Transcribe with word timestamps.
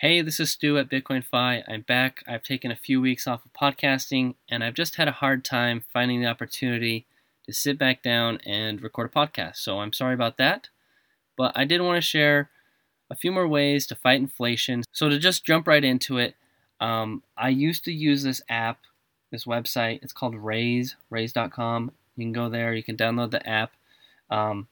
Hey, 0.00 0.20
this 0.20 0.38
is 0.38 0.50
Stu 0.50 0.76
at 0.76 0.90
Bitcoin 0.90 1.24
Fi. 1.24 1.64
I'm 1.66 1.80
back. 1.80 2.22
I've 2.26 2.42
taken 2.42 2.70
a 2.70 2.76
few 2.76 3.00
weeks 3.00 3.26
off 3.26 3.46
of 3.46 3.54
podcasting, 3.54 4.34
and 4.46 4.62
I've 4.62 4.74
just 4.74 4.96
had 4.96 5.08
a 5.08 5.22
hard 5.22 5.42
time 5.42 5.84
finding 5.90 6.20
the 6.20 6.26
opportunity 6.26 7.06
to 7.46 7.54
sit 7.54 7.78
back 7.78 8.02
down 8.02 8.38
and 8.44 8.82
record 8.82 9.10
a 9.10 9.18
podcast. 9.18 9.56
So 9.56 9.80
I'm 9.80 9.94
sorry 9.94 10.12
about 10.12 10.36
that. 10.36 10.68
But 11.34 11.52
I 11.56 11.64
did 11.64 11.80
want 11.80 11.96
to 11.96 12.02
share 12.02 12.50
a 13.08 13.16
few 13.16 13.32
more 13.32 13.48
ways 13.48 13.86
to 13.86 13.94
fight 13.94 14.20
inflation. 14.20 14.84
So 14.92 15.08
to 15.08 15.18
just 15.18 15.46
jump 15.46 15.66
right 15.66 15.82
into 15.82 16.18
it, 16.18 16.34
um, 16.78 17.22
I 17.34 17.48
used 17.48 17.82
to 17.86 17.90
use 17.90 18.22
this 18.22 18.42
app, 18.50 18.80
this 19.32 19.46
website. 19.46 20.00
It's 20.02 20.12
called 20.12 20.34
Raise, 20.34 20.96
raise.com. 21.08 21.90
You 22.16 22.24
can 22.26 22.32
go 22.32 22.50
there, 22.50 22.74
you 22.74 22.82
can 22.82 22.98
download 22.98 23.30
the 23.30 23.48
app. 23.48 23.72
Um, 24.28 24.68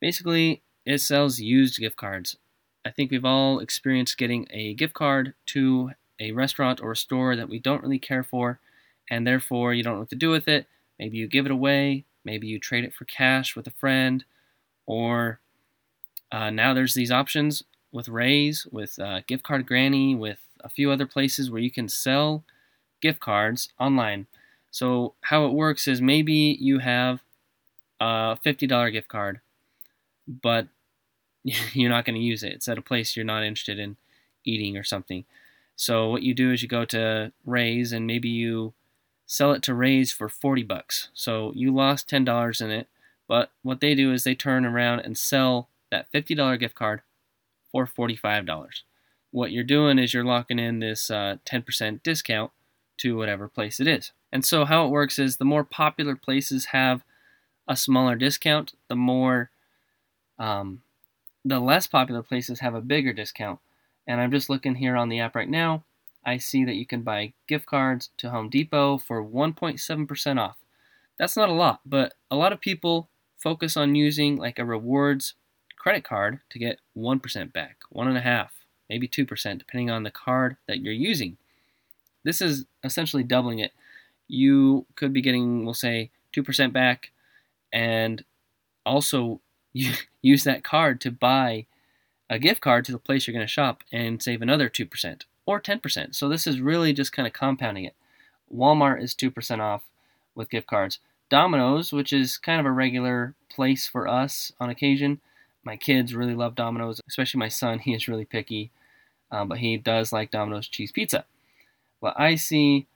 basically, 0.00 0.62
it 0.86 1.02
sells 1.02 1.40
used 1.40 1.78
gift 1.78 1.96
cards. 1.96 2.38
I 2.86 2.90
think 2.92 3.10
we've 3.10 3.24
all 3.24 3.58
experienced 3.58 4.16
getting 4.16 4.46
a 4.50 4.74
gift 4.74 4.94
card 4.94 5.34
to 5.46 5.90
a 6.20 6.30
restaurant 6.30 6.80
or 6.80 6.92
a 6.92 6.96
store 6.96 7.34
that 7.34 7.48
we 7.48 7.58
don't 7.58 7.82
really 7.82 7.98
care 7.98 8.22
for, 8.22 8.60
and 9.10 9.26
therefore 9.26 9.74
you 9.74 9.82
don't 9.82 9.94
know 9.94 10.00
what 10.00 10.10
to 10.10 10.16
do 10.16 10.30
with 10.30 10.46
it. 10.46 10.66
Maybe 10.98 11.18
you 11.18 11.26
give 11.26 11.46
it 11.46 11.52
away, 11.52 12.04
maybe 12.24 12.46
you 12.46 12.60
trade 12.60 12.84
it 12.84 12.94
for 12.94 13.04
cash 13.04 13.56
with 13.56 13.66
a 13.66 13.72
friend, 13.72 14.24
or 14.86 15.40
uh, 16.30 16.50
now 16.50 16.74
there's 16.74 16.94
these 16.94 17.10
options 17.10 17.64
with 17.90 18.08
Raise, 18.08 18.66
with 18.70 18.98
uh, 19.00 19.20
Gift 19.26 19.42
Card 19.42 19.66
Granny, 19.66 20.14
with 20.14 20.38
a 20.60 20.68
few 20.68 20.92
other 20.92 21.06
places 21.06 21.50
where 21.50 21.60
you 21.60 21.72
can 21.72 21.88
sell 21.88 22.44
gift 23.02 23.18
cards 23.18 23.70
online. 23.80 24.28
So 24.70 25.14
how 25.22 25.44
it 25.46 25.52
works 25.52 25.88
is 25.88 26.00
maybe 26.00 26.56
you 26.60 26.78
have 26.78 27.20
a 28.00 28.38
$50 28.44 28.92
gift 28.92 29.08
card, 29.08 29.40
but 30.28 30.68
you're 31.72 31.90
not 31.90 32.04
going 32.04 32.16
to 32.16 32.20
use 32.20 32.42
it. 32.42 32.52
It's 32.52 32.68
at 32.68 32.78
a 32.78 32.82
place 32.82 33.16
you're 33.16 33.24
not 33.24 33.44
interested 33.44 33.78
in 33.78 33.96
eating 34.44 34.76
or 34.76 34.84
something. 34.84 35.24
So 35.76 36.08
what 36.08 36.22
you 36.22 36.34
do 36.34 36.52
is 36.52 36.62
you 36.62 36.68
go 36.68 36.84
to 36.86 37.32
Raise 37.44 37.92
and 37.92 38.06
maybe 38.06 38.28
you 38.28 38.72
sell 39.26 39.52
it 39.52 39.62
to 39.64 39.74
Raise 39.74 40.12
for 40.12 40.28
40 40.28 40.62
bucks. 40.62 41.08
So 41.12 41.52
you 41.54 41.74
lost 41.74 42.08
$10 42.08 42.60
in 42.60 42.70
it, 42.70 42.88
but 43.28 43.50
what 43.62 43.80
they 43.80 43.94
do 43.94 44.12
is 44.12 44.24
they 44.24 44.34
turn 44.34 44.64
around 44.64 45.00
and 45.00 45.18
sell 45.18 45.68
that 45.90 46.10
$50 46.12 46.58
gift 46.58 46.74
card 46.74 47.02
for 47.70 47.86
$45. 47.86 48.82
What 49.30 49.52
you're 49.52 49.64
doing 49.64 49.98
is 49.98 50.14
you're 50.14 50.24
locking 50.24 50.58
in 50.58 50.78
this 50.78 51.10
uh, 51.10 51.36
10% 51.44 52.02
discount 52.02 52.52
to 52.98 53.16
whatever 53.16 53.48
place 53.48 53.78
it 53.80 53.86
is. 53.86 54.12
And 54.32 54.44
so 54.44 54.64
how 54.64 54.86
it 54.86 54.90
works 54.90 55.18
is 55.18 55.36
the 55.36 55.44
more 55.44 55.64
popular 55.64 56.16
places 56.16 56.66
have 56.66 57.04
a 57.68 57.76
smaller 57.76 58.14
discount, 58.14 58.72
the 58.88 58.96
more 58.96 59.50
um, 60.38 60.82
the 61.46 61.60
less 61.60 61.86
popular 61.86 62.22
places 62.22 62.58
have 62.58 62.74
a 62.74 62.80
bigger 62.80 63.12
discount. 63.12 63.60
And 64.04 64.20
I'm 64.20 64.32
just 64.32 64.50
looking 64.50 64.74
here 64.74 64.96
on 64.96 65.08
the 65.08 65.20
app 65.20 65.36
right 65.36 65.48
now. 65.48 65.84
I 66.24 66.38
see 66.38 66.64
that 66.64 66.74
you 66.74 66.84
can 66.84 67.02
buy 67.02 67.34
gift 67.46 67.66
cards 67.66 68.10
to 68.18 68.30
Home 68.30 68.50
Depot 68.50 68.98
for 68.98 69.24
1.7% 69.24 70.40
off. 70.40 70.56
That's 71.18 71.36
not 71.36 71.48
a 71.48 71.52
lot, 71.52 71.80
but 71.86 72.14
a 72.32 72.36
lot 72.36 72.52
of 72.52 72.60
people 72.60 73.08
focus 73.38 73.76
on 73.76 73.94
using 73.94 74.36
like 74.36 74.58
a 74.58 74.64
rewards 74.64 75.34
credit 75.78 76.02
card 76.02 76.40
to 76.50 76.58
get 76.58 76.80
1% 76.96 77.52
back, 77.52 77.76
1.5, 77.94 78.48
maybe 78.90 79.06
2%, 79.06 79.58
depending 79.58 79.88
on 79.88 80.02
the 80.02 80.10
card 80.10 80.56
that 80.66 80.80
you're 80.80 80.92
using. 80.92 81.36
This 82.24 82.42
is 82.42 82.64
essentially 82.82 83.22
doubling 83.22 83.60
it. 83.60 83.70
You 84.26 84.84
could 84.96 85.12
be 85.12 85.22
getting, 85.22 85.64
we'll 85.64 85.74
say, 85.74 86.10
2% 86.34 86.72
back 86.72 87.12
and 87.72 88.24
also 88.84 89.40
you 89.76 89.92
use 90.22 90.44
that 90.44 90.64
card 90.64 91.00
to 91.02 91.10
buy 91.10 91.66
a 92.30 92.38
gift 92.38 92.60
card 92.60 92.84
to 92.84 92.92
the 92.92 92.98
place 92.98 93.26
you're 93.26 93.34
going 93.34 93.46
to 93.46 93.52
shop 93.52 93.84
and 93.92 94.22
save 94.22 94.42
another 94.42 94.68
2% 94.68 95.22
or 95.44 95.60
10%. 95.60 96.14
So 96.14 96.28
this 96.28 96.46
is 96.46 96.60
really 96.60 96.92
just 96.92 97.12
kind 97.12 97.26
of 97.26 97.32
compounding 97.34 97.84
it. 97.84 97.94
Walmart 98.52 99.02
is 99.02 99.14
2% 99.14 99.60
off 99.60 99.82
with 100.34 100.50
gift 100.50 100.66
cards. 100.66 100.98
Domino's, 101.28 101.92
which 101.92 102.12
is 102.12 102.38
kind 102.38 102.58
of 102.58 102.66
a 102.66 102.70
regular 102.70 103.34
place 103.50 103.86
for 103.86 104.08
us 104.08 104.52
on 104.58 104.70
occasion. 104.70 105.20
My 105.62 105.76
kids 105.76 106.14
really 106.14 106.34
love 106.34 106.54
Domino's, 106.54 107.00
especially 107.08 107.38
my 107.38 107.48
son. 107.48 107.80
He 107.80 107.92
is 107.92 108.08
really 108.08 108.24
picky, 108.24 108.70
um, 109.30 109.48
but 109.48 109.58
he 109.58 109.76
does 109.76 110.12
like 110.12 110.30
Domino's 110.30 110.68
cheese 110.68 110.92
pizza. 110.92 111.24
Well, 112.00 112.14
I 112.16 112.36
see 112.36 112.86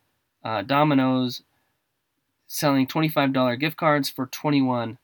uh, 0.43 0.61
Domino's 0.61 1.43
selling 2.47 2.87
$25 2.87 3.59
gift 3.59 3.77
cards 3.77 4.09
for 4.09 4.27
$21 4.27 4.97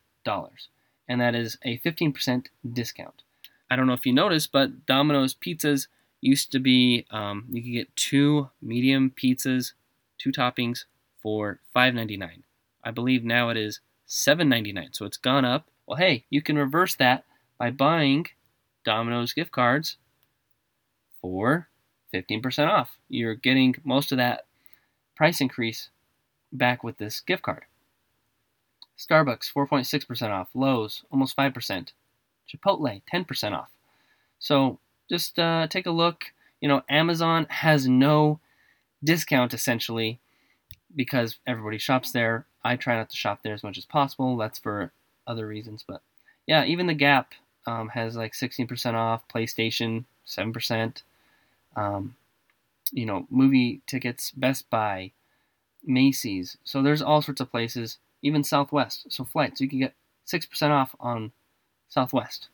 and 1.07 1.22
that 1.22 1.35
is 1.35 1.57
a 1.63 1.78
15% 1.79 2.47
discount. 2.73 3.23
I 3.69 3.75
don't 3.75 3.88
know 3.88 3.94
if 3.94 4.06
you 4.06 4.13
noticed, 4.13 4.51
but 4.51 4.85
Domino's 4.85 5.34
pizzas 5.35 5.88
used 6.22 6.51
to 6.51 6.59
be 6.59 7.06
um, 7.12 7.45
you 7.50 7.62
could 7.62 7.72
get 7.72 7.95
two 7.95 8.50
medium 8.62 9.12
pizzas, 9.12 9.73
two 10.17 10.31
toppings 10.31 10.85
for 11.22 11.59
$5.99. 11.75 12.44
I 12.84 12.91
believe 12.91 13.23
now 13.23 13.50
it 13.50 13.57
is 13.57 13.81
$7.99, 14.07 14.96
so 14.96 15.06
it's 15.06 15.17
gone 15.17 15.46
up. 15.46 15.67
Well, 15.85 15.97
hey, 15.97 16.25
you 16.29 16.41
can 16.41 16.57
reverse 16.57 16.96
that 16.96 17.23
by 17.57 17.72
buying 17.72 18.28
Domino's 18.84 19.34
gift 19.34 19.51
cards 19.51 19.97
for 21.22 21.67
15% 22.13 22.67
off. 22.67 22.97
You're 23.09 23.35
getting 23.35 23.75
most 23.84 24.12
of 24.12 24.17
that 24.17 24.46
price 25.16 25.41
increase 25.41 25.90
back 26.51 26.84
with 26.84 26.97
this 26.97 27.19
gift 27.19 27.44
card. 27.44 27.63
Starbucks 28.97 29.52
4.6% 29.53 30.30
off, 30.30 30.50
Lowe's 30.53 31.03
almost 31.12 31.38
5%, 31.38 31.91
Chipotle 32.50 33.02
10% 33.12 33.52
off. 33.53 33.69
So 34.40 34.80
just 35.09 35.38
uh, 35.40 35.68
take 35.69 35.85
a 35.85 35.91
look. 35.91 36.25
You 36.62 36.68
know, 36.68 36.84
Amazon 36.90 37.46
has 37.50 37.88
no 37.88 38.40
discount 39.03 39.53
essentially 39.53 40.19
because 40.96 41.38
everybody 41.46 41.78
shops 41.78 42.12
there. 42.12 42.46
I 42.63 42.75
try 42.75 42.96
not 42.96 43.09
to 43.12 43.16
shop 43.16 43.41
there 43.44 43.53
as 43.53 43.63
much 43.63 43.78
as 43.78 43.85
possible. 43.85 44.35
That's 44.38 44.59
for 44.59 44.91
other 45.25 45.47
reasons, 45.47 45.84
but 45.88 46.02
yeah, 46.47 46.64
even 46.66 46.88
the 46.88 46.94
Gap 46.94 47.34
um, 47.68 47.90
has 47.90 48.16
like 48.16 48.34
16% 48.34 48.94
off. 48.94 49.28
PlayStation 49.28 50.06
7%. 50.25 51.03
Um, 51.75 52.16
you 52.91 53.06
know, 53.06 53.28
movie 53.29 53.81
tickets, 53.85 54.31
Best 54.31 54.69
Buy, 54.69 55.12
Macy's. 55.85 56.58
So 56.64 56.81
there's 56.81 57.02
all 57.02 57.22
sorts 57.22 57.41
of 57.41 57.52
places 57.52 57.97
even 58.22 58.44
Southwest. 58.44 59.07
So 59.09 59.23
flights, 59.23 59.61
you 59.61 59.69
can 59.69 59.79
get 59.79 59.94
6% 60.28 60.69
off 60.69 60.95
on 61.00 61.31
Southwest. 61.89 62.50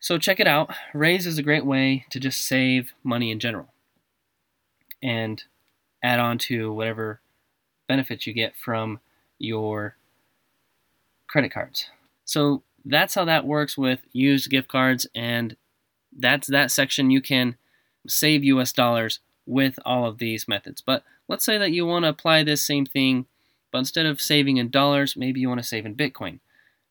So 0.00 0.18
check 0.18 0.40
it 0.40 0.46
out. 0.46 0.70
Raise 0.92 1.26
is 1.26 1.38
a 1.38 1.42
great 1.42 1.64
way 1.64 2.04
to 2.10 2.20
just 2.20 2.44
save 2.44 2.92
money 3.02 3.30
in 3.30 3.40
general 3.40 3.68
and 5.02 5.42
add 6.02 6.18
on 6.18 6.38
to 6.38 6.72
whatever 6.72 7.20
benefits 7.88 8.26
you 8.26 8.32
get 8.32 8.54
from 8.56 9.00
your 9.38 9.96
credit 11.26 11.52
cards. 11.52 11.88
So 12.24 12.62
that's 12.84 13.14
how 13.14 13.24
that 13.24 13.46
works 13.46 13.78
with 13.78 14.00
used 14.12 14.50
gift 14.50 14.68
cards 14.68 15.06
and 15.14 15.56
that's 16.16 16.48
that 16.48 16.70
section 16.70 17.10
you 17.10 17.20
can 17.20 17.56
save 18.06 18.44
US 18.44 18.72
dollars 18.72 19.20
with 19.46 19.78
all 19.84 20.06
of 20.06 20.18
these 20.18 20.46
methods. 20.46 20.80
But 20.80 21.02
let's 21.28 21.44
say 21.44 21.58
that 21.58 21.72
you 21.72 21.86
want 21.86 22.04
to 22.04 22.10
apply 22.10 22.42
this 22.42 22.64
same 22.64 22.86
thing 22.86 23.26
but 23.74 23.80
instead 23.80 24.06
of 24.06 24.20
saving 24.20 24.58
in 24.58 24.70
dollars, 24.70 25.16
maybe 25.16 25.40
you 25.40 25.48
want 25.48 25.60
to 25.60 25.66
save 25.66 25.84
in 25.84 25.96
Bitcoin. 25.96 26.38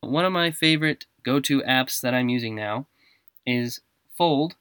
One 0.01 0.25
of 0.25 0.33
my 0.33 0.51
favorite 0.51 1.05
go 1.23 1.39
to 1.39 1.61
apps 1.61 2.01
that 2.01 2.13
I'm 2.13 2.27
using 2.27 2.55
now 2.55 2.87
is 3.47 3.79
Fold. 4.17 4.55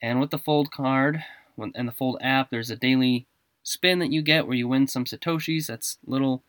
And 0.00 0.18
with 0.18 0.30
the 0.30 0.38
Fold 0.38 0.70
card 0.70 1.24
and 1.58 1.86
the 1.86 1.92
Fold 1.92 2.16
app, 2.22 2.48
there's 2.48 2.70
a 2.70 2.76
daily 2.76 3.26
spin 3.62 3.98
that 3.98 4.10
you 4.10 4.22
get 4.22 4.46
where 4.46 4.56
you 4.56 4.66
win 4.66 4.86
some 4.86 5.04
Satoshis. 5.04 5.66
That's 5.66 5.98
little 6.06 6.42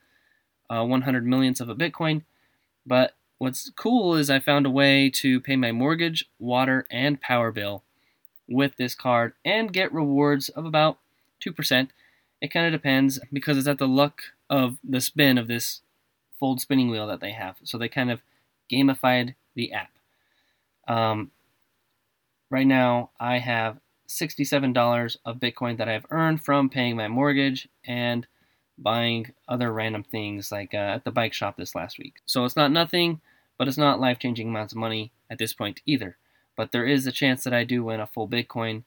uh, 0.69 0.85
100 0.85 1.25
millionths 1.25 1.59
of 1.59 1.67
a 1.67 1.75
Bitcoin. 1.75 2.21
But 2.85 3.13
what's 3.39 3.69
cool 3.71 4.15
is 4.15 4.29
I 4.29 4.39
found 4.39 4.65
a 4.65 4.69
way 4.69 5.09
to 5.15 5.41
pay 5.41 5.57
my 5.57 5.73
mortgage, 5.73 6.29
water, 6.39 6.85
and 6.89 7.19
power 7.19 7.51
bill 7.51 7.83
with 8.47 8.77
this 8.77 8.95
card 8.95 9.33
and 9.43 9.73
get 9.73 9.91
rewards 9.91 10.47
of 10.47 10.63
about 10.63 10.97
2%. 11.45 11.89
It 12.41 12.51
kind 12.51 12.65
of 12.65 12.71
depends 12.71 13.19
because 13.31 13.57
it's 13.57 13.67
at 13.67 13.79
the 13.79 13.87
luck 13.87 14.21
of 14.49 14.77
the 14.83 15.01
spin 15.01 15.37
of 15.37 15.47
this 15.47 15.81
fold 16.39 16.61
spinning 16.61 16.89
wheel 16.89 17.07
that 17.07 17.19
they 17.19 17.31
have. 17.31 17.57
So 17.63 17.77
they 17.77 17.89
kind 17.89 18.11
of 18.11 18.21
gamified 18.71 19.35
the 19.55 19.73
app. 19.73 19.91
Um, 20.87 21.31
right 22.49 22.65
now, 22.65 23.11
I 23.19 23.39
have 23.39 23.79
$67 24.07 25.17
of 25.25 25.37
Bitcoin 25.37 25.77
that 25.77 25.89
I've 25.89 26.05
earned 26.09 26.43
from 26.43 26.69
paying 26.69 26.95
my 26.95 27.07
mortgage 27.07 27.67
and 27.85 28.25
buying 28.77 29.33
other 29.47 29.71
random 29.71 30.03
things 30.03 30.51
like 30.51 30.73
uh, 30.73 30.77
at 30.77 31.03
the 31.03 31.11
bike 31.11 31.33
shop 31.33 31.57
this 31.57 31.75
last 31.75 31.99
week. 31.99 32.15
So 32.25 32.45
it's 32.45 32.55
not 32.55 32.71
nothing, 32.71 33.21
but 33.57 33.67
it's 33.67 33.77
not 33.77 33.99
life 33.99 34.19
changing 34.19 34.47
amounts 34.47 34.73
of 34.73 34.79
money 34.79 35.11
at 35.29 35.37
this 35.37 35.53
point 35.53 35.81
either. 35.85 36.17
But 36.55 36.71
there 36.71 36.85
is 36.85 37.05
a 37.05 37.11
chance 37.11 37.43
that 37.43 37.53
I 37.53 37.63
do 37.63 37.83
win 37.83 37.99
a 37.99 38.07
full 38.07 38.27
Bitcoin, 38.27 38.83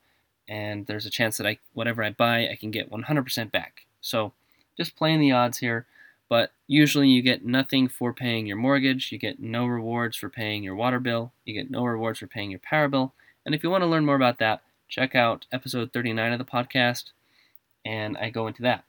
and 0.49 0.87
there's 0.87 1.07
a 1.07 1.11
chance 1.11 1.37
that 1.37 1.47
I 1.47 1.59
whatever 1.73 2.03
I 2.03 2.11
buy, 2.11 2.49
I 2.49 2.57
can 2.57 2.71
get 2.71 2.91
100% 2.91 3.53
back. 3.53 3.87
So 4.01 4.33
just 4.77 4.97
playing 4.97 5.21
the 5.21 5.33
odds 5.33 5.59
here. 5.59 5.87
But 6.29 6.53
usually 6.67 7.09
you 7.09 7.21
get 7.21 7.45
nothing 7.45 7.89
for 7.89 8.15
paying 8.15 8.47
your 8.47 8.57
mortgage, 8.57 9.13
you 9.13 9.19
get 9.19 9.39
no 9.39 9.67
rewards 9.67 10.17
for 10.17 10.31
paying 10.31 10.63
your 10.63 10.75
water 10.75 10.99
bill, 10.99 11.33
you 11.45 11.53
get 11.53 11.71
no 11.71 11.85
rewards 11.85 12.21
for 12.21 12.27
paying 12.27 12.51
your 12.51 12.61
power 12.61 12.89
bill. 12.89 13.13
And 13.45 13.55
if 13.55 13.63
you 13.63 13.69
want 13.69 13.83
to 13.83 13.89
learn 13.89 14.07
more 14.07 14.15
about 14.15 14.39
that, 14.39 14.63
check 14.89 15.15
out 15.15 15.47
episode 15.53 15.93
39 15.93 16.33
of 16.33 16.39
the 16.39 16.45
podcast, 16.47 17.11
and 17.85 18.17
I 18.17 18.31
go 18.31 18.47
into 18.47 18.63
that. 18.63 18.85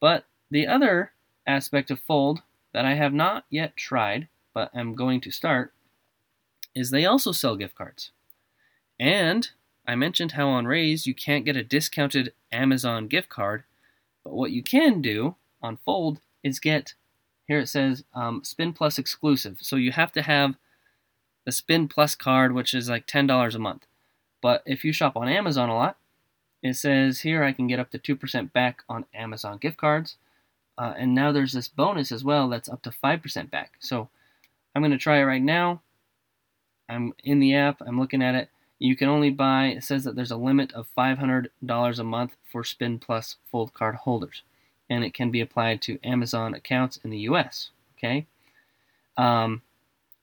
But 0.00 0.24
the 0.50 0.66
other 0.66 1.12
aspect 1.46 1.90
of 1.90 2.00
Fold 2.00 2.40
that 2.72 2.86
I 2.86 2.94
have 2.94 3.12
not 3.12 3.44
yet 3.50 3.76
tried, 3.76 4.28
but 4.54 4.70
I'm 4.74 4.94
going 4.94 5.20
to 5.22 5.30
start, 5.30 5.72
is 6.74 6.90
they 6.90 7.04
also 7.04 7.32
sell 7.32 7.56
gift 7.56 7.74
cards. 7.74 8.10
And 8.98 9.50
I 9.86 9.94
mentioned 9.94 10.32
how 10.32 10.48
on 10.48 10.66
Raise 10.66 11.06
you 11.06 11.14
can't 11.14 11.44
get 11.44 11.56
a 11.56 11.62
discounted 11.62 12.32
Amazon 12.50 13.06
gift 13.06 13.28
card, 13.28 13.64
but 14.24 14.34
what 14.34 14.50
you 14.50 14.62
can 14.62 15.00
do 15.00 15.36
on 15.62 15.78
Fold 15.84 16.20
is 16.42 16.58
get, 16.58 16.94
here 17.46 17.60
it 17.60 17.68
says 17.68 18.04
um, 18.14 18.42
Spin 18.44 18.72
Plus 18.72 18.98
exclusive. 18.98 19.58
So 19.60 19.76
you 19.76 19.92
have 19.92 20.12
to 20.12 20.22
have 20.22 20.56
the 21.44 21.52
Spin 21.52 21.88
Plus 21.88 22.14
card, 22.14 22.52
which 22.52 22.74
is 22.74 22.88
like 22.88 23.06
$10 23.06 23.54
a 23.54 23.58
month. 23.58 23.86
But 24.42 24.62
if 24.66 24.84
you 24.84 24.92
shop 24.92 25.16
on 25.16 25.28
Amazon 25.28 25.68
a 25.68 25.74
lot, 25.74 25.96
it 26.62 26.74
says 26.74 27.20
here 27.20 27.44
I 27.44 27.52
can 27.52 27.66
get 27.66 27.78
up 27.78 27.90
to 27.90 27.98
2% 27.98 28.52
back 28.52 28.82
on 28.88 29.04
Amazon 29.14 29.58
gift 29.58 29.76
cards. 29.76 30.16
Uh, 30.76 30.94
and 30.98 31.14
now 31.14 31.32
there's 31.32 31.52
this 31.52 31.68
bonus 31.68 32.12
as 32.12 32.24
well 32.24 32.48
that's 32.48 32.68
up 32.68 32.82
to 32.82 32.90
5% 32.90 33.50
back. 33.50 33.72
So 33.78 34.08
I'm 34.74 34.82
going 34.82 34.90
to 34.90 34.98
try 34.98 35.18
it 35.18 35.24
right 35.24 35.42
now. 35.42 35.80
I'm 36.88 37.14
in 37.24 37.40
the 37.40 37.54
app, 37.54 37.80
I'm 37.80 37.98
looking 37.98 38.22
at 38.22 38.34
it. 38.34 38.50
You 38.78 38.96
can 38.96 39.08
only 39.08 39.30
buy, 39.30 39.66
it 39.66 39.84
says 39.84 40.04
that 40.04 40.16
there's 40.16 40.30
a 40.30 40.36
limit 40.36 40.72
of 40.72 40.88
$500 40.96 41.98
a 41.98 42.04
month 42.04 42.36
for 42.50 42.62
Spin 42.62 42.98
Plus 42.98 43.36
Fold 43.50 43.72
card 43.72 43.96
holders. 43.96 44.42
And 44.90 45.02
it 45.02 45.14
can 45.14 45.30
be 45.30 45.40
applied 45.40 45.80
to 45.82 45.98
Amazon 46.04 46.54
accounts 46.54 46.98
in 47.02 47.10
the 47.10 47.18
US. 47.20 47.70
Okay? 47.96 48.26
Um, 49.16 49.62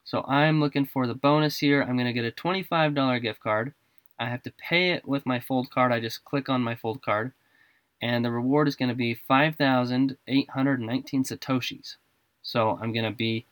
so 0.04 0.24
I'm 0.28 0.60
looking 0.60 0.86
for 0.86 1.06
the 1.06 1.14
bonus 1.14 1.58
here. 1.58 1.82
I'm 1.82 1.96
going 1.96 2.06
to 2.06 2.12
get 2.12 2.24
a 2.24 2.30
$25 2.30 3.22
gift 3.22 3.40
card. 3.40 3.74
I 4.18 4.28
have 4.28 4.42
to 4.44 4.52
pay 4.52 4.92
it 4.92 5.08
with 5.08 5.26
my 5.26 5.40
Fold 5.40 5.70
card. 5.70 5.90
I 5.90 5.98
just 5.98 6.24
click 6.24 6.48
on 6.48 6.62
my 6.62 6.76
Fold 6.76 7.02
card. 7.02 7.32
And 8.00 8.24
the 8.24 8.30
reward 8.30 8.68
is 8.68 8.76
going 8.76 8.90
to 8.90 8.94
be 8.94 9.14
5,819 9.14 11.24
Satoshis. 11.24 11.96
So 12.42 12.78
I'm 12.80 12.92
going 12.92 13.04
to 13.04 13.10
be 13.10 13.46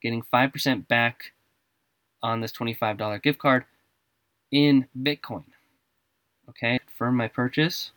getting 0.00 0.22
5% 0.22 0.88
back 0.88 1.32
on 2.22 2.40
this 2.40 2.52
$25 2.52 3.22
gift 3.22 3.38
card 3.38 3.64
in 4.52 4.86
Bitcoin. 4.96 5.44
Okay, 6.48 6.78
confirm 6.78 7.16
my 7.16 7.26
purchase. 7.26 7.90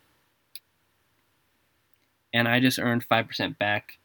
And 2.32 2.48
I 2.48 2.58
just 2.58 2.78
earned 2.78 3.08
5% 3.08 3.58
back 3.58 3.98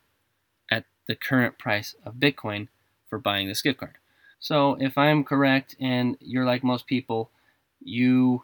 at 0.70 0.86
the 1.08 1.16
current 1.16 1.58
price 1.58 1.96
of 2.06 2.16
Bitcoin 2.16 2.68
for 3.10 3.18
buying 3.18 3.48
this 3.48 3.62
gift 3.62 3.80
card. 3.80 3.96
So 4.40 4.78
if 4.80 4.98
I'm 4.98 5.24
correct 5.24 5.76
and 5.80 6.18
you're 6.20 6.46
like 6.46 6.64
most 6.64 6.88
people, 6.88 7.30
you 7.80 8.44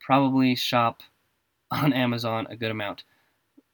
probably 0.00 0.54
shop 0.54 1.02
on 1.70 1.92
Amazon 1.92 2.46
a 2.50 2.56
good 2.56 2.70
amount. 2.70 3.04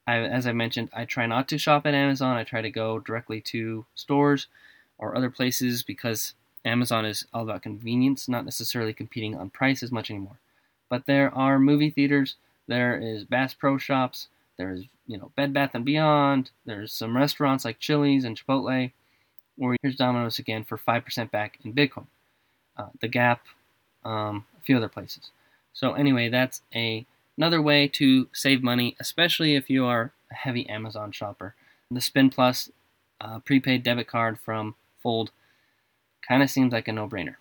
I, 0.07 0.19
as 0.19 0.47
I 0.47 0.53
mentioned, 0.53 0.91
I 0.93 1.05
try 1.05 1.27
not 1.27 1.47
to 1.49 1.59
shop 1.59 1.87
at 1.87 1.95
Amazon. 1.95 2.37
I 2.37 2.45
try 2.45 2.61
to 2.61 2.71
go 2.71 2.99
directly 2.99 3.41
to 3.43 3.87
stores 3.95 4.49
or 4.99 5.17
other 5.17 5.31
places 5.31 5.83
because 5.83 6.35
Amazon 6.65 7.05
is 7.05 7.27
all 7.33 7.43
about 7.43 7.63
convenience, 7.63 8.29
not 8.29 8.45
necessarily 8.45 8.93
competing 8.93 9.37
on 9.37 9.51
price 9.51 9.83
as 9.83 9.93
much 9.93 10.11
anymore. 10.11 10.39
But 10.89 11.07
there 11.07 11.35
are 11.35 11.59
movie 11.59 11.91
theaters, 11.91 12.37
there 12.69 12.99
is 12.99 13.25
Bass 13.25 13.55
Pro 13.55 13.79
Shops, 13.79 14.29
there's 14.57 14.85
you 15.07 15.19
know 15.19 15.33
Bed 15.37 15.53
Bath 15.53 15.75
and 15.75 15.85
Beyond, 15.85 16.51
there's 16.65 16.93
some 16.93 17.17
restaurants 17.17 17.65
like 17.65 17.81
Chili's 17.81 18.25
and 18.25 18.39
Chipotle, 18.39 18.93
or 19.59 19.77
here's 19.83 19.97
Domino's 19.97 20.39
again 20.39 20.65
for 20.65 20.77
five 20.77 21.05
percent 21.05 21.31
back 21.31 21.59
in 21.65 21.73
Bitcoin. 21.73 22.07
Uh, 22.77 22.89
the 23.01 23.09
Gap, 23.09 23.45
um, 24.05 24.47
a 24.59 24.63
few 24.63 24.77
other 24.77 24.89
places. 24.89 25.31
So 25.73 25.95
anyway, 25.95 26.29
that's 26.29 26.63
a 26.75 27.07
another 27.37 27.63
way 27.63 27.89
to 27.89 28.29
save 28.33 28.63
money, 28.63 28.97
especially 29.01 29.57
if 29.57 29.69
you 29.71 29.85
are 29.85 30.13
a 30.31 30.35
heavy 30.35 30.69
Amazon 30.69 31.13
shopper. 31.13 31.55
The 31.91 32.01
Spin 32.01 32.31
Plus 32.31 32.71
uh, 33.21 33.41
prepaid 33.41 33.83
debit 33.83 34.07
card 34.07 34.39
from 34.39 34.75
Fold 35.03 35.31
Kind 36.27 36.43
of 36.43 36.51
seems 36.51 36.73
like 36.73 36.89
a 36.89 36.93
no 36.93 37.09
brainer. 37.09 37.37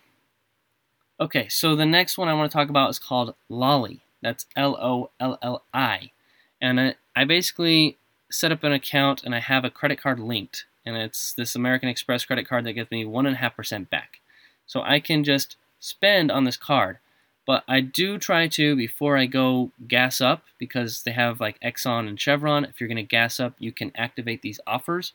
Okay, 1.20 1.48
so 1.50 1.76
the 1.76 1.86
next 1.86 2.18
one 2.18 2.28
I 2.28 2.34
want 2.34 2.52
to 2.52 2.58
talk 2.58 2.70
about 2.70 2.90
is 2.90 3.00
called 3.00 3.36
Lolli. 3.50 4.02
That's 4.22 4.46
L 4.56 4.76
O 4.82 5.12
L 5.20 5.38
L 5.42 5.64
I. 5.74 6.12
And 6.60 6.80
I, 6.80 6.96
I 7.16 7.26
basically 7.26 7.98
set 8.30 8.52
up 8.52 8.64
an 8.64 8.72
account 8.72 9.24
and 9.24 9.36
I 9.36 9.40
have 9.40 9.64
a 9.64 9.70
credit 9.70 10.02
card 10.02 10.20
linked. 10.20 10.66
And 10.86 10.96
it's 10.98 11.34
this 11.34 11.56
American 11.56 11.90
Express 11.90 12.26
credit 12.26 12.48
card 12.48 12.66
that 12.66 12.74
gives 12.74 12.90
me 12.90 13.06
1.5% 13.06 13.90
back. 13.90 14.20
So 14.66 14.82
I 14.82 15.00
can 15.00 15.24
just 15.24 15.58
spend 15.80 16.32
on 16.32 16.44
this 16.44 16.58
card. 16.58 16.98
But 17.46 17.64
I 17.68 17.82
do 17.82 18.18
try 18.18 18.48
to, 18.48 18.76
before 18.76 19.18
I 19.18 19.26
go 19.26 19.72
gas 19.88 20.22
up, 20.22 20.44
because 20.58 21.04
they 21.04 21.12
have 21.12 21.40
like 21.40 21.60
Exxon 21.60 22.08
and 22.08 22.20
Chevron, 22.20 22.66
if 22.66 22.80
you're 22.80 22.88
going 22.88 22.96
to 22.96 23.04
gas 23.04 23.40
up, 23.40 23.56
you 23.60 23.72
can 23.72 23.92
activate 23.96 24.42
these 24.42 24.60
offers 24.66 25.14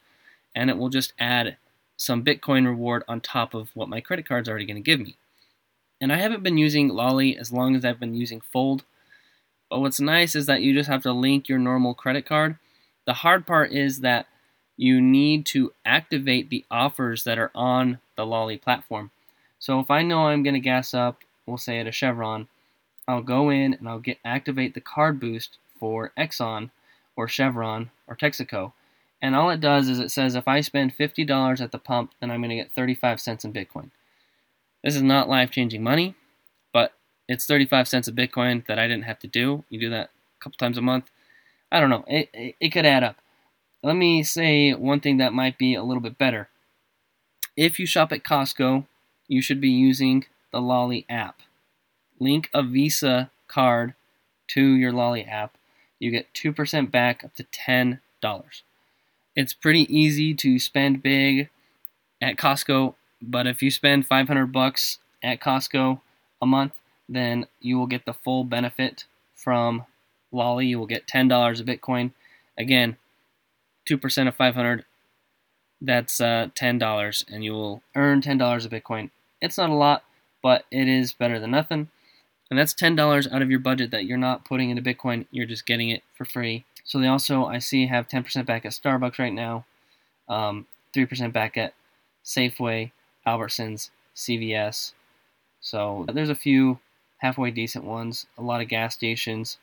and 0.54 0.70
it 0.70 0.78
will 0.78 0.88
just 0.88 1.12
add 1.18 1.56
some 1.96 2.24
Bitcoin 2.24 2.66
reward 2.66 3.02
on 3.08 3.20
top 3.20 3.54
of 3.54 3.70
what 3.74 3.88
my 3.88 4.00
credit 4.00 4.28
card's 4.28 4.48
already 4.48 4.66
going 4.66 4.82
to 4.82 4.82
give 4.82 5.00
me. 5.00 5.16
And 6.00 6.12
I 6.12 6.16
haven't 6.16 6.42
been 6.42 6.58
using 6.58 6.88
Lolli 6.88 7.38
as 7.38 7.52
long 7.52 7.74
as 7.74 7.84
I've 7.84 8.00
been 8.00 8.14
using 8.14 8.40
Fold. 8.40 8.84
But 9.70 9.80
what's 9.80 10.00
nice 10.00 10.34
is 10.34 10.46
that 10.46 10.60
you 10.60 10.74
just 10.74 10.88
have 10.88 11.02
to 11.02 11.12
link 11.12 11.48
your 11.48 11.58
normal 11.58 11.94
credit 11.94 12.26
card. 12.26 12.58
The 13.06 13.14
hard 13.14 13.46
part 13.46 13.72
is 13.72 14.00
that 14.00 14.26
you 14.76 15.00
need 15.00 15.46
to 15.46 15.72
activate 15.84 16.50
the 16.50 16.64
offers 16.70 17.24
that 17.24 17.38
are 17.38 17.50
on 17.54 17.98
the 18.16 18.26
Lolli 18.26 18.58
platform. 18.58 19.10
So 19.58 19.80
if 19.80 19.90
I 19.90 20.02
know 20.02 20.26
I'm 20.26 20.42
going 20.42 20.54
to 20.54 20.60
gas 20.60 20.92
up, 20.92 21.22
we'll 21.46 21.56
say 21.56 21.80
at 21.80 21.86
a 21.86 21.92
Chevron, 21.92 22.48
I'll 23.08 23.22
go 23.22 23.50
in 23.50 23.74
and 23.74 23.88
I'll 23.88 24.00
get 24.00 24.18
activate 24.24 24.74
the 24.74 24.80
card 24.80 25.18
boost 25.18 25.58
for 25.78 26.12
Exxon 26.18 26.70
or 27.16 27.26
Chevron 27.26 27.90
or 28.06 28.16
Texaco. 28.16 28.72
And 29.20 29.34
all 29.34 29.50
it 29.50 29.60
does 29.60 29.88
is 29.88 29.98
it 29.98 30.10
says 30.10 30.34
if 30.34 30.46
I 30.46 30.60
spend 30.60 30.96
$50 30.96 31.60
at 31.60 31.72
the 31.72 31.78
pump, 31.78 32.12
then 32.20 32.30
I'm 32.30 32.40
going 32.40 32.50
to 32.50 32.56
get 32.56 32.72
35 32.72 33.20
cents 33.20 33.44
in 33.44 33.52
Bitcoin. 33.52 33.90
This 34.84 34.94
is 34.94 35.02
not 35.02 35.28
life 35.28 35.50
changing 35.50 35.82
money, 35.82 36.14
but 36.72 36.92
it's 37.28 37.46
35 37.46 37.88
cents 37.88 38.08
of 38.08 38.14
Bitcoin 38.14 38.66
that 38.66 38.78
I 38.78 38.86
didn't 38.86 39.04
have 39.04 39.18
to 39.20 39.26
do. 39.26 39.64
You 39.68 39.80
do 39.80 39.90
that 39.90 40.10
a 40.38 40.44
couple 40.44 40.58
times 40.58 40.78
a 40.78 40.82
month. 40.82 41.10
I 41.72 41.80
don't 41.80 41.90
know. 41.90 42.04
It, 42.06 42.28
it, 42.32 42.54
it 42.60 42.68
could 42.70 42.86
add 42.86 43.02
up. 43.02 43.16
Let 43.82 43.96
me 43.96 44.22
say 44.22 44.72
one 44.74 45.00
thing 45.00 45.16
that 45.18 45.32
might 45.32 45.58
be 45.58 45.74
a 45.74 45.82
little 45.82 46.02
bit 46.02 46.18
better. 46.18 46.48
If 47.56 47.78
you 47.78 47.86
shop 47.86 48.12
at 48.12 48.22
Costco, 48.22 48.86
you 49.28 49.40
should 49.40 49.60
be 49.60 49.70
using 49.70 50.26
the 50.52 50.60
Lolli 50.60 51.06
app. 51.08 51.40
Link 52.18 52.48
a 52.52 52.62
Visa 52.62 53.30
card 53.48 53.94
to 54.48 54.62
your 54.62 54.92
Lolli 54.92 55.24
app. 55.24 55.56
You 55.98 56.10
get 56.10 56.32
2% 56.34 56.90
back 56.90 57.24
up 57.24 57.34
to 57.34 57.44
$10. 57.44 57.98
It's 59.36 59.52
pretty 59.52 59.82
easy 59.94 60.32
to 60.34 60.58
spend 60.58 61.02
big 61.02 61.50
at 62.22 62.38
Costco, 62.38 62.94
but 63.20 63.46
if 63.46 63.62
you 63.62 63.70
spend 63.70 64.06
500 64.06 64.46
bucks 64.46 64.98
at 65.22 65.40
Costco 65.40 66.00
a 66.40 66.46
month, 66.46 66.72
then 67.06 67.46
you 67.60 67.78
will 67.78 67.86
get 67.86 68.06
the 68.06 68.14
full 68.14 68.44
benefit 68.44 69.04
from 69.34 69.84
Lolli. 70.32 70.66
You 70.66 70.78
will 70.78 70.86
get 70.86 71.06
$10 71.06 71.60
of 71.60 71.66
Bitcoin. 71.66 72.12
Again, 72.56 72.96
2% 73.88 74.28
of 74.28 74.34
500, 74.34 74.84
that's 75.82 76.20
uh, 76.20 76.48
$10, 76.54 77.24
and 77.30 77.44
you 77.44 77.52
will 77.52 77.82
earn 77.94 78.22
$10 78.22 78.64
of 78.64 78.70
Bitcoin. 78.70 79.10
It's 79.42 79.58
not 79.58 79.68
a 79.68 79.74
lot, 79.74 80.04
but 80.42 80.64
it 80.70 80.88
is 80.88 81.12
better 81.12 81.38
than 81.38 81.50
nothing. 81.50 81.90
And 82.50 82.58
that's 82.58 82.72
$10 82.72 83.32
out 83.32 83.42
of 83.42 83.50
your 83.50 83.60
budget 83.60 83.90
that 83.90 84.06
you're 84.06 84.16
not 84.16 84.46
putting 84.46 84.70
into 84.70 84.82
Bitcoin, 84.82 85.26
you're 85.30 85.46
just 85.46 85.66
getting 85.66 85.90
it 85.90 86.02
for 86.16 86.24
free 86.24 86.64
so 86.86 87.00
they 87.00 87.08
also, 87.08 87.44
I 87.44 87.58
see, 87.58 87.86
have 87.88 88.06
10% 88.06 88.46
back 88.46 88.64
at 88.64 88.72
Starbucks 88.72 89.18
right 89.18 89.32
now, 89.32 89.66
um, 90.28 90.66
3% 90.94 91.32
back 91.32 91.56
at 91.56 91.74
Safeway, 92.24 92.92
Albertsons, 93.26 93.90
CVS. 94.14 94.92
So 95.60 96.06
there's 96.12 96.30
a 96.30 96.34
few 96.36 96.78
halfway 97.18 97.50
decent 97.50 97.84
ones, 97.84 98.26
a 98.38 98.42
lot 98.42 98.60
of 98.60 98.68
gas 98.68 98.94
stations 98.94 99.58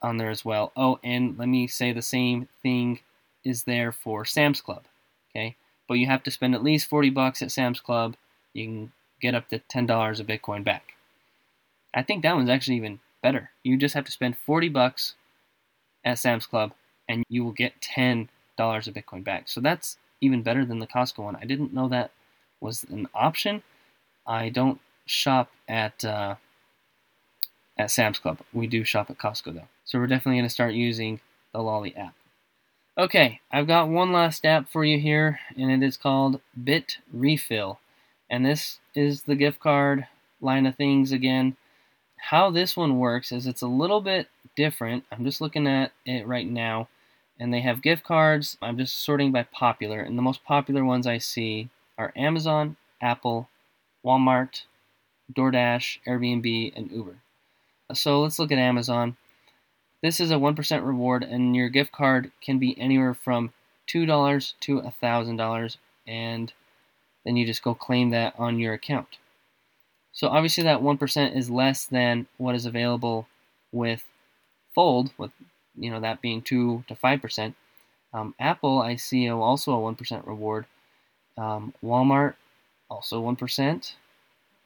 on 0.00 0.16
there 0.16 0.30
as 0.30 0.46
well. 0.46 0.72
Oh, 0.76 0.98
and 1.04 1.38
let 1.38 1.48
me 1.48 1.66
say 1.66 1.92
the 1.92 2.02
same 2.02 2.48
thing 2.62 3.00
is 3.44 3.64
there 3.64 3.92
for 3.92 4.24
Sam's 4.24 4.62
Club. 4.62 4.84
Okay, 5.30 5.56
but 5.86 5.94
you 5.94 6.06
have 6.06 6.22
to 6.22 6.30
spend 6.30 6.54
at 6.54 6.64
least 6.64 6.88
40 6.88 7.10
bucks 7.10 7.42
at 7.42 7.52
Sam's 7.52 7.80
Club. 7.80 8.16
You 8.54 8.64
can 8.64 8.92
get 9.20 9.34
up 9.34 9.48
to 9.48 9.58
$10 9.58 10.20
of 10.20 10.26
Bitcoin 10.26 10.64
back. 10.64 10.94
I 11.92 12.02
think 12.02 12.22
that 12.22 12.34
one's 12.34 12.48
actually 12.48 12.76
even 12.78 13.00
better. 13.22 13.50
You 13.62 13.76
just 13.76 13.94
have 13.94 14.04
to 14.04 14.12
spend 14.12 14.38
40 14.38 14.70
bucks 14.70 15.14
at 16.06 16.18
Sam's 16.18 16.46
Club, 16.46 16.72
and 17.08 17.22
you 17.28 17.44
will 17.44 17.52
get 17.52 17.78
$10 17.82 18.28
of 18.58 18.94
Bitcoin 18.94 19.22
back. 19.22 19.48
So 19.48 19.60
that's 19.60 19.98
even 20.22 20.42
better 20.42 20.64
than 20.64 20.78
the 20.78 20.86
Costco 20.86 21.24
one. 21.24 21.36
I 21.36 21.44
didn't 21.44 21.74
know 21.74 21.88
that 21.88 22.12
was 22.60 22.84
an 22.84 23.08
option. 23.14 23.62
I 24.26 24.48
don't 24.48 24.80
shop 25.04 25.50
at 25.68 26.02
uh, 26.04 26.36
at 27.76 27.90
Sam's 27.90 28.18
Club. 28.18 28.38
We 28.54 28.66
do 28.66 28.84
shop 28.84 29.10
at 29.10 29.18
Costco 29.18 29.54
though. 29.54 29.68
So 29.84 29.98
we're 29.98 30.06
definitely 30.06 30.38
going 30.38 30.48
to 30.48 30.54
start 30.54 30.72
using 30.72 31.20
the 31.52 31.60
Lolli 31.60 31.94
app. 31.96 32.14
Okay, 32.98 33.40
I've 33.52 33.66
got 33.66 33.88
one 33.90 34.10
last 34.12 34.46
app 34.46 34.70
for 34.70 34.82
you 34.84 34.98
here, 34.98 35.38
and 35.56 35.70
it 35.70 35.86
is 35.86 35.98
called 35.98 36.40
Bit 36.64 36.98
Refill. 37.12 37.78
And 38.30 38.44
this 38.46 38.78
is 38.94 39.22
the 39.22 39.34
gift 39.36 39.60
card 39.60 40.06
line 40.40 40.66
of 40.66 40.76
things 40.76 41.12
again. 41.12 41.56
how 42.18 42.50
this 42.50 42.76
one 42.76 42.98
works 42.98 43.32
is 43.32 43.46
it's 43.46 43.62
a 43.62 43.66
little 43.68 44.00
bit 44.00 44.28
different. 44.56 45.04
I'm 45.12 45.24
just 45.24 45.40
looking 45.40 45.68
at 45.68 45.92
it 46.04 46.26
right 46.26 46.48
now, 46.48 46.88
and 47.38 47.54
they 47.54 47.60
have 47.60 47.82
gift 47.82 48.02
cards. 48.02 48.56
I'm 48.60 48.78
just 48.78 48.98
sorting 49.04 49.30
by 49.30 49.44
popular, 49.44 50.00
and 50.00 50.18
the 50.18 50.22
most 50.22 50.44
popular 50.44 50.84
ones 50.84 51.06
I 51.06 51.18
see 51.18 51.68
are 51.96 52.12
Amazon, 52.16 52.76
Apple, 53.00 53.48
Walmart, 54.04 54.62
DoorDash, 55.32 55.98
Airbnb, 56.06 56.72
and 56.76 56.90
Uber. 56.90 57.16
So 57.94 58.20
let's 58.22 58.38
look 58.38 58.50
at 58.50 58.58
Amazon. 58.58 59.16
This 60.02 60.20
is 60.20 60.30
a 60.30 60.34
1% 60.34 60.84
reward, 60.84 61.22
and 61.22 61.54
your 61.54 61.68
gift 61.68 61.92
card 61.92 62.32
can 62.40 62.58
be 62.58 62.78
anywhere 62.80 63.14
from 63.14 63.52
$2 63.88 64.54
to 64.60 64.80
$1,000, 64.80 65.76
and 66.06 66.52
then 67.24 67.36
you 67.36 67.46
just 67.46 67.62
go 67.62 67.74
claim 67.74 68.10
that 68.10 68.34
on 68.38 68.58
your 68.58 68.74
account. 68.74 69.18
So 70.12 70.28
obviously 70.28 70.64
that 70.64 70.80
1% 70.80 71.36
is 71.36 71.50
less 71.50 71.84
than 71.84 72.26
what 72.38 72.54
is 72.54 72.66
available 72.66 73.26
with 73.72 74.04
Fold, 74.76 75.10
with 75.18 75.32
you 75.74 75.90
know 75.90 76.00
that 76.00 76.22
being 76.22 76.42
2 76.42 76.84
to 76.86 76.94
5%. 76.94 77.54
Um, 78.14 78.34
Apple, 78.38 78.80
I 78.80 78.96
see 78.96 79.28
also 79.28 79.72
a 79.72 79.94
1% 79.94 80.26
reward. 80.26 80.66
Um, 81.36 81.74
Walmart, 81.82 82.34
also 82.88 83.22
1%. 83.22 83.92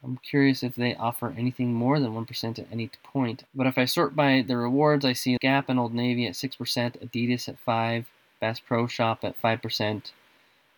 I'm 0.03 0.17
curious 0.17 0.63
if 0.63 0.75
they 0.75 0.95
offer 0.95 1.33
anything 1.37 1.73
more 1.73 1.99
than 1.99 2.13
1% 2.13 2.59
at 2.59 2.67
any 2.71 2.89
point. 3.03 3.43
But 3.55 3.67
if 3.67 3.77
I 3.77 3.85
sort 3.85 4.15
by 4.15 4.43
the 4.47 4.57
rewards, 4.57 5.05
I 5.05 5.13
see 5.13 5.37
Gap 5.39 5.69
and 5.69 5.79
Old 5.79 5.93
Navy 5.93 6.27
at 6.27 6.33
6%, 6.33 6.57
Adidas 6.57 7.47
at 7.49 7.59
5 7.59 8.05
Bass 8.39 8.59
Pro 8.59 8.87
Shop 8.87 9.19
at 9.23 9.39
5%, 9.41 10.11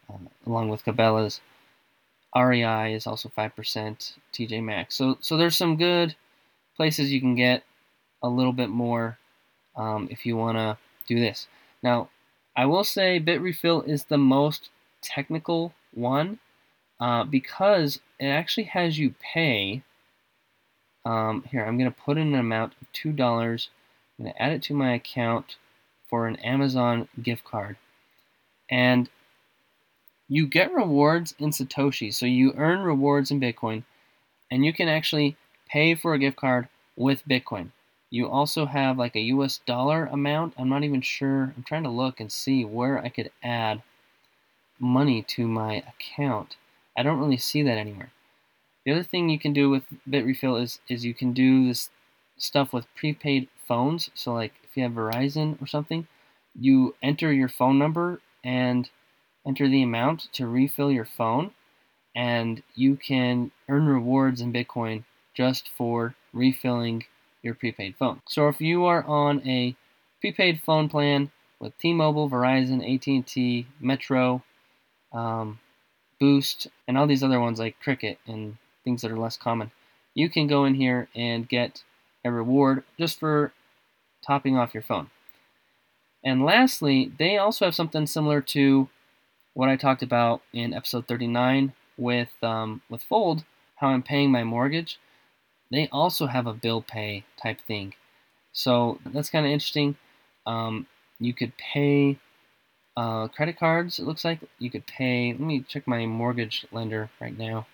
uh, 0.10 0.14
along 0.46 0.70
with 0.70 0.84
Cabela's. 0.86 1.42
REI 2.36 2.94
is 2.94 3.08
also 3.08 3.30
5%, 3.30 4.14
TJ 4.34 4.64
Maxx. 4.64 4.96
So, 4.96 5.18
so 5.22 5.38
there's 5.38 5.56
some 5.56 5.78
good 5.78 6.16
places 6.76 7.12
you 7.12 7.22
can 7.22 7.36
get 7.36 7.64
a 8.24 8.28
little 8.28 8.54
bit 8.54 8.70
more 8.70 9.18
um, 9.76 10.08
if 10.12 10.26
you 10.26 10.36
want 10.36 10.58
to 10.58 10.78
do 11.08 11.20
this. 11.20 11.48
Now, 11.82 12.10
I 12.56 12.66
will 12.66 12.84
say 12.84 13.20
Bitrefill 13.20 13.88
is 13.88 14.06
the 14.06 14.18
most 14.18 14.70
technical 15.02 15.74
one 15.94 16.40
uh, 17.00 17.24
because 17.24 18.00
it 18.20 18.28
actually 18.28 18.66
has 18.66 18.98
you 18.98 19.16
pay. 19.20 19.84
Um, 21.06 21.44
here, 21.52 21.66
I'm 21.66 21.78
going 21.78 21.92
to 21.92 22.02
put 22.02 22.18
in 22.18 22.34
an 22.34 22.40
amount 22.40 22.74
of 22.82 22.92
$2. 22.94 23.10
I'm 23.10 24.26
going 24.26 24.34
to 24.34 24.42
add 24.42 24.54
it 24.54 24.64
to 24.64 24.74
my 24.74 24.94
account 24.94 25.58
for 26.10 26.28
an 26.28 26.38
Amazon 26.38 27.10
gift 27.22 27.44
card. 27.44 27.76
And 28.70 29.10
you 30.30 30.48
get 30.48 30.74
rewards 30.74 31.36
in 31.38 31.50
Satoshi. 31.50 32.14
So 32.14 32.26
you 32.26 32.54
earn 32.56 32.80
rewards 32.82 33.32
in 33.32 33.40
Bitcoin, 33.40 33.84
and 34.50 34.64
you 34.64 34.72
can 34.72 34.88
actually 34.88 35.36
pay 35.68 35.96
for 35.96 36.14
a 36.14 36.20
gift 36.20 36.38
card 36.38 36.70
with 36.96 37.28
Bitcoin. 37.28 37.72
You 38.14 38.30
also 38.30 38.68
have 38.68 39.00
like 39.00 39.16
a 39.16 39.32
US 39.34 39.58
dollar 39.66 40.06
amount. 40.06 40.54
I'm 40.56 40.70
not 40.70 40.84
even 40.84 41.02
sure. 41.02 41.52
I'm 41.58 41.64
trying 41.64 41.82
to 41.82 41.90
look 41.90 42.20
and 42.20 42.32
see 42.32 42.64
where 42.64 43.00
I 43.00 43.10
could 43.10 43.32
add 43.42 43.82
money 44.80 45.24
to 45.30 45.48
my 45.48 45.84
account. 45.88 46.56
I 46.96 47.02
don't 47.02 47.18
really 47.18 47.38
see 47.38 47.64
that 47.64 47.80
anywhere. 47.80 48.12
The 48.86 48.92
other 48.92 49.02
thing 49.02 49.30
you 49.30 49.40
can 49.40 49.52
do 49.52 49.68
with 49.68 49.86
Bitrefill 50.08 50.62
is 50.62 50.80
is 50.88 51.04
you 51.04 51.16
can 51.16 51.34
do 51.34 51.66
this 51.66 51.90
stuff 52.38 52.72
with 52.72 52.86
prepaid 52.94 53.50
phones. 53.68 54.12
So 54.14 54.32
like 54.32 54.54
if 54.64 54.78
you 54.78 54.84
have 54.84 54.92
Verizon 54.92 55.60
or 55.60 55.66
something, 55.66 56.08
you 56.54 56.94
enter 57.02 57.34
your 57.34 57.50
phone 57.50 57.80
number 57.80 58.22
and 58.44 58.92
enter 59.44 59.68
the 59.68 59.82
amount 59.82 60.32
to 60.34 60.46
refill 60.46 60.92
your 60.92 61.06
phone, 61.06 61.50
and 62.16 62.62
you 62.76 62.96
can 62.96 63.50
earn 63.68 63.88
rewards 63.88 64.40
in 64.40 64.54
Bitcoin 64.54 65.04
just 65.34 65.68
for 65.76 66.14
refilling 66.32 67.06
your 67.44 67.54
prepaid 67.54 67.96
phone. 67.98 68.22
So 68.28 68.48
if 68.48 68.60
you 68.60 68.86
are 68.86 69.04
on 69.04 69.48
a 69.48 69.76
prepaid 70.22 70.62
phone 70.62 70.90
plan 70.90 71.32
with 71.60 71.78
T-Mobile, 71.78 72.30
Verizon, 72.30 72.82
AT&T, 72.82 73.68
Metro, 73.80 74.42
um, 75.12 75.60
Boost, 76.20 76.68
and 76.88 76.98
all 76.98 77.06
these 77.06 77.24
other 77.24 77.40
ones 77.40 77.60
like 77.60 77.80
Cricket 77.80 78.18
and 78.26 78.58
things 78.84 79.02
that 79.02 79.12
are 79.12 79.20
less 79.20 79.38
common, 79.38 79.72
you 80.16 80.30
can 80.30 80.48
go 80.48 80.66
in 80.66 80.76
here 80.76 81.10
and 81.16 81.48
get 81.48 81.84
a 82.26 82.32
reward 82.32 82.84
just 82.98 83.20
for 83.20 83.52
topping 84.26 84.58
off 84.58 84.74
your 84.74 84.84
phone. 84.84 85.10
And 86.24 86.46
lastly, 86.46 87.12
they 87.20 87.38
also 87.38 87.66
have 87.66 87.76
something 87.76 88.08
similar 88.08 88.40
to 88.42 88.88
what 89.54 89.70
I 89.70 89.76
talked 89.76 90.02
about 90.02 90.42
in 90.54 90.74
episode 90.74 91.08
39 91.08 91.74
with 91.98 92.32
um, 92.42 92.82
with 92.90 93.04
Fold, 93.04 93.44
how 93.76 93.90
I'm 93.90 94.04
paying 94.04 94.32
my 94.32 94.44
mortgage. 94.44 95.00
They 95.74 95.90
also 95.92 96.28
have 96.28 96.46
a 96.46 96.54
bill 96.54 96.84
pay 96.84 97.24
type 97.42 97.60
thing, 97.68 97.96
so 98.52 99.00
that's 99.04 99.32
kind 99.32 99.44
of 99.44 99.52
interesting. 99.52 99.96
Um, 100.46 100.86
you 101.20 101.34
could 101.34 101.58
pay 101.58 102.20
uh, 102.96 103.28
credit 103.30 103.58
cards. 103.58 103.98
It 103.98 104.06
looks 104.06 104.24
like 104.24 104.40
you 104.60 104.70
could 104.70 104.86
pay. 104.86 105.32
Let 105.32 105.42
me 105.42 105.66
check 105.68 105.88
my 105.88 106.06
mortgage 106.06 106.68
lender 106.72 107.10
right 107.20 107.36
now. 107.36 107.66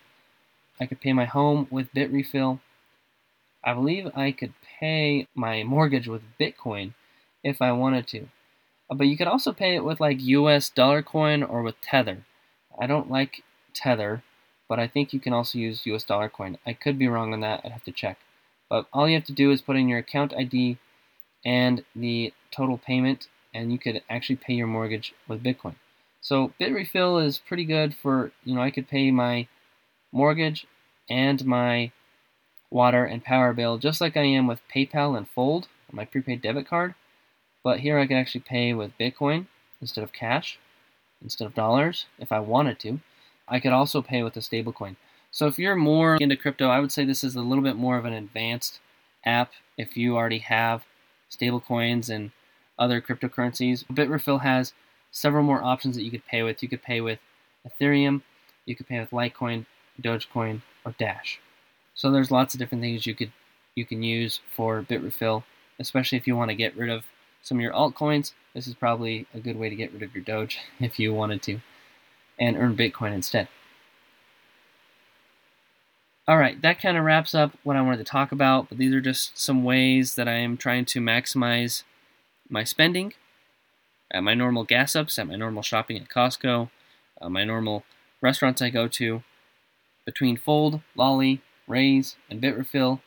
I 0.79 0.85
could 0.85 1.01
pay 1.01 1.11
my 1.11 1.25
home 1.25 1.67
with 1.69 1.93
Bitrefill. 1.93 2.61
I 3.65 3.73
believe 3.73 4.09
I 4.15 4.31
could 4.31 4.53
pay 4.79 5.27
my 5.35 5.63
mortgage 5.63 6.07
with 6.07 6.21
Bitcoin 6.39 6.93
if 7.43 7.61
I 7.61 7.73
wanted 7.73 8.07
to. 8.07 8.29
Uh, 8.89 8.95
but 8.95 9.07
you 9.07 9.17
could 9.17 9.27
also 9.27 9.51
pay 9.51 9.75
it 9.75 9.83
with 9.83 9.99
like 9.99 10.21
US 10.21 10.69
dollar 10.69 11.03
coin 11.03 11.43
or 11.43 11.63
with 11.63 11.81
Tether. 11.81 12.23
I 12.79 12.87
don't 12.87 13.11
like 13.11 13.43
Tether, 13.73 14.23
but 14.69 14.79
I 14.79 14.87
think 14.87 15.11
you 15.11 15.19
can 15.19 15.33
also 15.33 15.57
use 15.57 15.85
US 15.85 16.03
dollar 16.05 16.29
coin. 16.29 16.57
I 16.65 16.73
could 16.73 16.97
be 16.97 17.09
wrong 17.09 17.33
on 17.33 17.41
that, 17.41 17.61
I'd 17.65 17.73
have 17.73 17.83
to 17.83 17.91
check. 17.91 18.17
But 18.69 18.85
all 18.93 19.09
you 19.09 19.15
have 19.15 19.25
to 19.25 19.33
do 19.33 19.51
is 19.51 19.61
put 19.61 19.75
in 19.75 19.89
your 19.89 19.99
account 19.99 20.33
ID 20.33 20.77
and 21.43 21.83
the 21.95 22.31
total 22.51 22.77
payment, 22.77 23.27
and 23.53 23.71
you 23.71 23.79
could 23.79 24.01
actually 24.09 24.37
pay 24.37 24.53
your 24.53 24.67
mortgage 24.67 25.13
with 25.27 25.43
Bitcoin. 25.43 25.75
So 26.21 26.53
Bitrefill 26.59 27.25
is 27.25 27.39
pretty 27.39 27.65
good 27.65 27.95
for, 27.95 28.31
you 28.45 28.55
know, 28.55 28.61
I 28.61 28.71
could 28.71 28.87
pay 28.87 29.11
my 29.11 29.47
mortgage 30.11 30.67
and 31.09 31.43
my 31.45 31.91
water 32.69 33.03
and 33.03 33.23
power 33.23 33.51
bill 33.51 33.79
just 33.79 33.99
like 33.99 34.15
I 34.15 34.23
am 34.23 34.45
with 34.45 34.59
PayPal 34.73 35.17
and 35.17 35.27
Fold 35.27 35.67
my 35.91 36.05
prepaid 36.05 36.41
debit 36.41 36.67
card. 36.67 36.95
But 37.63 37.79
here 37.79 37.99
I 37.99 38.07
could 38.07 38.17
actually 38.17 38.41
pay 38.41 38.73
with 38.73 38.97
Bitcoin 38.97 39.47
instead 39.81 40.03
of 40.03 40.13
cash, 40.13 40.59
instead 41.21 41.45
of 41.45 41.55
dollars, 41.55 42.05
if 42.17 42.31
I 42.31 42.39
wanted 42.39 42.79
to. 42.81 42.99
I 43.49 43.59
could 43.59 43.73
also 43.73 44.01
pay 44.01 44.23
with 44.23 44.35
a 44.37 44.39
stablecoin. 44.39 44.95
So 45.31 45.47
if 45.47 45.59
you're 45.59 45.75
more 45.75 46.15
into 46.15 46.35
crypto, 46.35 46.69
I 46.69 46.79
would 46.79 46.91
say 46.91 47.05
this 47.05 47.23
is 47.23 47.35
a 47.35 47.41
little 47.41 47.63
bit 47.63 47.75
more 47.75 47.97
of 47.97 48.05
an 48.05 48.13
advanced 48.13 48.79
app 49.25 49.51
if 49.77 49.95
you 49.95 50.15
already 50.15 50.39
have 50.39 50.85
stablecoins 51.29 52.09
and 52.09 52.31
other 52.77 53.01
cryptocurrencies. 53.01 53.85
Bitrefill 53.85 54.41
has 54.41 54.73
several 55.11 55.43
more 55.43 55.63
options 55.63 55.95
that 55.95 56.03
you 56.03 56.11
could 56.11 56.25
pay 56.25 56.41
with. 56.43 56.63
You 56.63 56.69
could 56.69 56.81
pay 56.81 57.01
with 57.01 57.19
Ethereum, 57.67 58.21
you 58.65 58.75
could 58.75 58.87
pay 58.87 58.99
with 58.99 59.11
Litecoin, 59.11 59.65
Dogecoin, 60.01 60.61
or 60.85 60.95
Dash. 60.97 61.39
So 61.93 62.09
there's 62.09 62.31
lots 62.31 62.53
of 62.53 62.59
different 62.59 62.81
things 62.81 63.05
you 63.05 63.15
could 63.15 63.31
you 63.75 63.85
can 63.85 64.01
use 64.01 64.39
for 64.55 64.81
Bitrefill, 64.81 65.43
especially 65.79 66.17
if 66.17 66.27
you 66.27 66.35
want 66.35 66.49
to 66.49 66.55
get 66.55 66.75
rid 66.75 66.89
of 66.89 67.05
some 67.41 67.57
of 67.57 67.61
your 67.61 67.73
altcoins, 67.73 68.33
this 68.53 68.67
is 68.67 68.73
probably 68.73 69.25
a 69.33 69.39
good 69.39 69.57
way 69.57 69.69
to 69.69 69.75
get 69.75 69.93
rid 69.93 70.03
of 70.03 70.13
your 70.13 70.23
Doge 70.23 70.59
if 70.79 70.99
you 70.99 71.13
wanted 71.13 71.41
to 71.43 71.59
and 72.39 72.57
earn 72.57 72.75
Bitcoin 72.75 73.13
instead. 73.13 73.47
All 76.27 76.37
right, 76.37 76.61
that 76.61 76.79
kind 76.79 76.95
of 76.95 77.03
wraps 77.03 77.33
up 77.33 77.53
what 77.63 77.75
I 77.75 77.81
wanted 77.81 77.97
to 77.97 78.03
talk 78.03 78.31
about, 78.31 78.69
but 78.69 78.77
these 78.77 78.93
are 78.93 79.01
just 79.01 79.37
some 79.39 79.63
ways 79.63 80.13
that 80.15 80.27
I 80.27 80.33
am 80.33 80.57
trying 80.57 80.85
to 80.85 81.01
maximize 81.01 81.83
my 82.47 82.63
spending 82.63 83.13
at 84.11 84.23
my 84.23 84.33
normal 84.33 84.63
gas 84.63 84.95
ups, 84.95 85.17
at 85.19 85.27
my 85.27 85.35
normal 85.35 85.63
shopping 85.63 85.97
at 85.97 86.09
Costco, 86.09 86.69
uh, 87.21 87.29
my 87.29 87.43
normal 87.43 87.83
restaurants 88.21 88.61
I 88.61 88.69
go 88.69 88.87
to. 88.87 89.23
Between 90.05 90.37
Fold, 90.37 90.81
Lolli, 90.95 91.41
Raise, 91.67 92.15
and 92.29 92.41
Bitrefill, 92.41 93.01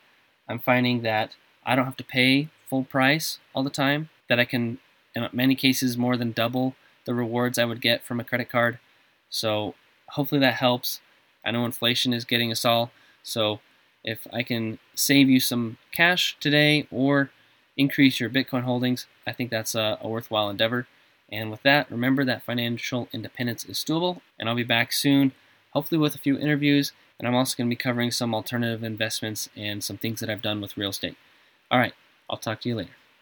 I'm 0.47 0.59
finding 0.59 1.01
that 1.01 1.35
I 1.65 1.75
don't 1.75 1.85
have 1.85 1.97
to 1.97 2.03
pay 2.03 2.49
full 2.69 2.83
price 2.83 3.39
all 3.53 3.63
the 3.63 3.69
time 3.69 4.09
that 4.29 4.39
I 4.39 4.45
can, 4.45 4.79
in 5.15 5.27
many 5.31 5.55
cases, 5.55 5.97
more 5.97 6.17
than 6.17 6.31
double 6.31 6.75
the 7.05 7.13
rewards 7.13 7.57
I 7.57 7.65
would 7.65 7.81
get 7.81 8.03
from 8.05 8.19
a 8.19 8.23
credit 8.23 8.49
card. 8.49 8.79
So 9.33 9.73
hopefully 10.09 10.39
that 10.41 10.53
helps. 10.53 11.01
I 11.43 11.49
know 11.49 11.65
inflation 11.65 12.13
is 12.13 12.23
getting 12.23 12.51
us 12.51 12.63
all, 12.63 12.91
so 13.23 13.59
if 14.03 14.27
I 14.31 14.43
can 14.43 14.77
save 14.93 15.27
you 15.27 15.39
some 15.39 15.77
cash 15.91 16.37
today 16.39 16.87
or 16.91 17.31
increase 17.75 18.19
your 18.19 18.29
Bitcoin 18.29 18.61
holdings, 18.61 19.07
I 19.25 19.33
think 19.33 19.49
that's 19.49 19.73
a, 19.73 19.97
a 20.01 20.07
worthwhile 20.07 20.51
endeavor. 20.51 20.85
And 21.31 21.49
with 21.49 21.63
that, 21.63 21.89
remember 21.89 22.23
that 22.23 22.43
financial 22.43 23.09
independence 23.11 23.65
is 23.65 23.79
doable, 23.79 24.21
and 24.37 24.47
I'll 24.47 24.55
be 24.55 24.63
back 24.63 24.93
soon, 24.93 25.31
hopefully 25.71 25.97
with 25.97 26.13
a 26.13 26.19
few 26.19 26.37
interviews, 26.37 26.91
and 27.17 27.27
I'm 27.27 27.33
also 27.33 27.57
going 27.57 27.67
to 27.67 27.75
be 27.75 27.83
covering 27.83 28.11
some 28.11 28.35
alternative 28.35 28.83
investments 28.83 29.49
and 29.55 29.83
some 29.83 29.97
things 29.97 30.19
that 30.19 30.29
I've 30.29 30.43
done 30.43 30.61
with 30.61 30.77
real 30.77 30.91
estate. 30.91 31.17
All 31.71 31.79
right, 31.79 31.93
I'll 32.29 32.37
talk 32.37 32.61
to 32.61 32.69
you 32.69 32.75
later. 32.75 32.91